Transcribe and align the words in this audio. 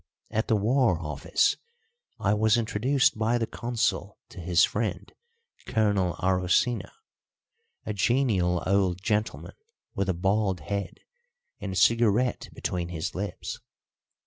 At 0.31 0.47
the 0.47 0.55
War 0.55 0.97
Office 0.99 1.57
I 2.19 2.33
was 2.33 2.57
introduced 2.57 3.19
by 3.19 3.37
the 3.37 3.45
Consul 3.45 4.17
to 4.29 4.39
his 4.39 4.63
friend, 4.63 5.13
Colonel 5.67 6.15
Arocena, 6.15 6.91
a 7.85 7.93
genial 7.93 8.63
old 8.65 9.03
gentleman 9.03 9.53
with 9.93 10.09
a 10.09 10.15
bald 10.15 10.61
head 10.61 11.01
and 11.59 11.73
a 11.73 11.75
cigarette 11.75 12.49
between 12.51 12.89
his 12.89 13.13
lips. 13.13 13.59